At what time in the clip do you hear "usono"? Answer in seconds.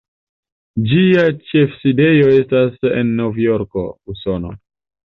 4.17-4.61